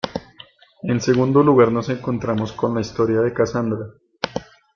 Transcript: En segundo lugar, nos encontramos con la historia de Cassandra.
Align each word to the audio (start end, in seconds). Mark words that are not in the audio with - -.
En 0.93 0.99
segundo 1.07 1.43
lugar, 1.43 1.71
nos 1.71 1.89
encontramos 1.89 2.53
con 2.53 2.73
la 2.73 2.81
historia 2.81 3.21
de 3.21 3.33
Cassandra. 3.35 3.85